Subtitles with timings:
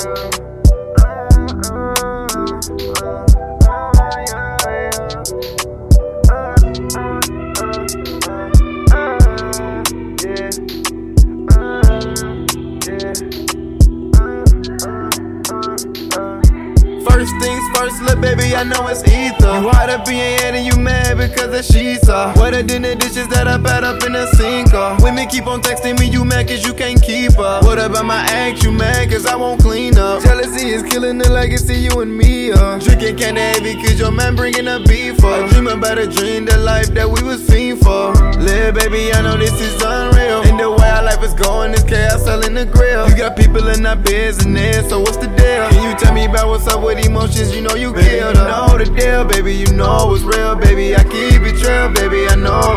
[0.00, 0.39] First
[17.80, 19.60] first, look, baby, I know it's ether.
[19.60, 22.36] You hard up in your head and you mad because that she's up.
[22.36, 24.74] Wetter than the dishes that I bad up in the sink.
[24.74, 24.98] Uh.
[25.00, 27.64] Women keep on texting me, you mad cause you can't keep up.
[27.64, 28.62] What about my act?
[28.62, 30.22] You mad cause I won't clean up.
[30.22, 32.52] Jealousy is killing the legacy, you and me.
[32.52, 32.78] Uh.
[32.78, 35.50] Drinking candy heavy cause your man bringing a beef up.
[35.50, 38.12] Dream about a dream, the life that we was fiend for.
[38.38, 40.42] Live, baby, I know this is unreal.
[40.42, 40.70] And the
[41.20, 43.08] life is going is chaos selling the grill.
[43.08, 45.68] You got people in our business, so what's the deal?
[45.68, 47.54] Can you tell me about what's up with emotions?
[47.54, 48.48] You know you killed her.
[48.48, 49.54] know the deal, baby.
[49.54, 50.94] You know it's real, baby.
[50.94, 52.26] I keep it real, baby.
[52.28, 52.69] I know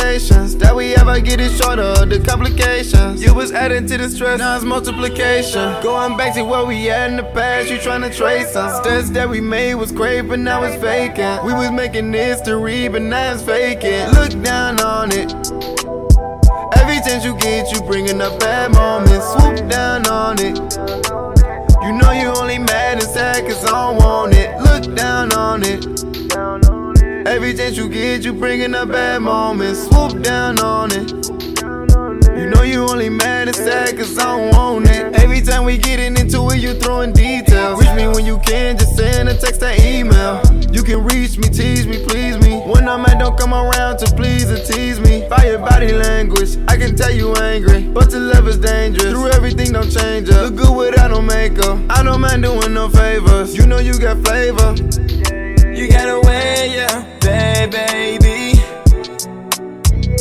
[0.00, 2.06] conversations that we I get it shorter.
[2.06, 5.82] The complications you was adding to the stress, now it's multiplication.
[5.82, 8.80] Going back to where we at in the past, you tryna trace us.
[8.80, 11.44] Steps that we made was great, but now it's vacant.
[11.44, 14.14] We was making history, but now it's vacant.
[14.14, 15.34] Look down on it.
[16.78, 19.26] Every chance you get, you bringing up bad moments.
[19.32, 20.56] Swoop down on it.
[21.82, 24.56] You know you only mad and sad cause I don't want it.
[24.60, 26.19] Look down on it.
[27.30, 29.86] Every chance you get, you bringing up bad moments.
[29.86, 31.12] Swoop down on it.
[32.36, 35.14] You know you only mad and sad cause I don't want it.
[35.14, 37.80] Every time we getting into it, you throwing details.
[37.80, 40.42] Reach me when you can, just send a text or email.
[40.72, 42.58] You can reach me, tease me, please me.
[42.66, 45.28] When I'm mad, don't come around to please or tease me.
[45.28, 47.84] By your body language, I can tell you angry.
[47.84, 49.12] But to love is dangerous.
[49.12, 50.50] Through everything, don't change up.
[50.50, 51.78] Look good without no makeup.
[51.90, 53.56] I don't mind doing no favors.
[53.56, 54.74] You know you got flavor.
[55.72, 57.09] You got away, yeah,
[57.66, 58.58] baby.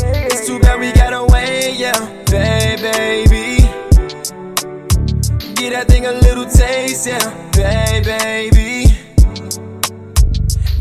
[0.01, 3.63] It's too bad we got away, yeah, baby.
[5.55, 7.19] Get that thing a little taste, yeah,
[8.01, 8.85] baby.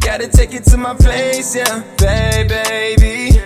[0.01, 3.41] Gotta take it to my place, yeah, baby.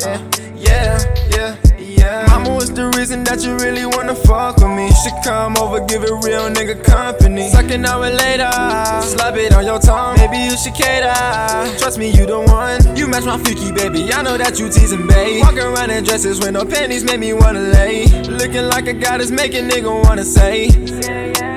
[0.00, 0.20] Yeah,
[0.56, 0.98] yeah,
[1.30, 1.71] yeah.
[2.02, 2.26] Yeah.
[2.28, 4.86] Mama was the reason that you really wanna fuck with me.
[4.88, 7.48] You Should come over, give a real nigga company.
[7.50, 8.50] Suck an hour later,
[9.02, 10.16] slap it on your tongue.
[10.18, 11.14] Maybe you should cater.
[11.78, 12.80] Trust me, you the one.
[12.96, 14.12] You match my freaky baby.
[14.12, 15.42] I know that you teasing, babe.
[15.42, 18.06] Walk around in dresses with no panties, make me wanna lay.
[18.40, 21.51] Looking like a goddess, make a nigga wanna say.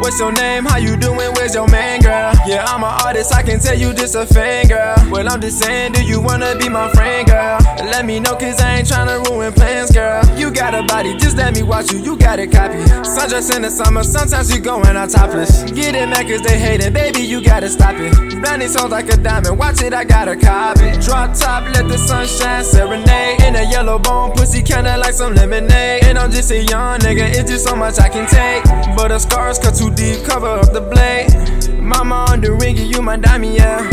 [0.00, 0.64] What's your name?
[0.64, 1.30] How you doing?
[1.36, 2.32] Where's your man, girl?
[2.46, 4.96] Yeah, I'm an artist, I can tell you just a fan, girl.
[5.10, 7.58] Well, I'm just saying, do you wanna be my friend, girl?
[7.84, 10.24] Let me know, cause I ain't tryna ruin plans, girl.
[10.38, 12.78] You got a body, just let me watch you, you got a copy.
[13.04, 15.64] Sundress in the summer, sometimes you going out topless.
[15.70, 18.14] Get it mad cause they hate it, baby, you gotta stop it.
[18.40, 20.92] Blinding sounds like a diamond, watch it, I gotta copy.
[21.04, 23.42] Drop top, let the sunshine serenade.
[23.42, 26.04] In a yellow bone, pussy kinda like some lemonade.
[26.04, 28.64] And I'm just a young nigga, it's just so much I can take.
[28.96, 31.80] But the scars cut too deep, cover up the blade.
[31.80, 33.88] Mama on the ring, you my diamond, yeah.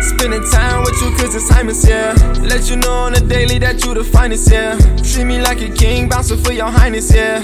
[0.00, 2.14] Spending time with you cause it's timeless, yeah.
[2.40, 4.76] Let you know on the daily that you the finest, yeah.
[5.02, 7.40] Treat me like a king, bouncing for your highness, yeah.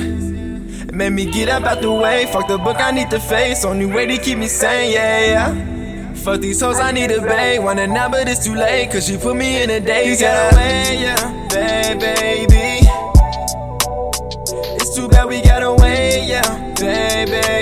[0.93, 3.65] Made me get up out the way, fuck the book, I need the face.
[3.65, 6.15] Only way to keep me sane, yeah, yeah.
[6.15, 7.63] Fuck these hoes, I need a babe.
[7.63, 10.51] Wanna now, but it's too late, cause she put me in a daze, yeah.
[10.53, 12.89] Away, yeah, baby.
[14.81, 17.58] It's too bad we got away, yeah, baby.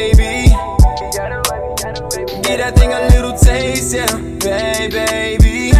[2.56, 4.06] Get that thing a little taste, yeah,
[4.38, 5.72] baby.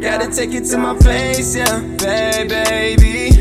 [0.00, 3.37] Gotta take it to my place, yeah, baby.